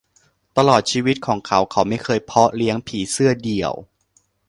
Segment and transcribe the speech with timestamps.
[0.57, 3.73] ตลอดชีวิตของเขา เขาไม่เคยเพาะเลี้ยงผีเสื้อเดี่ยว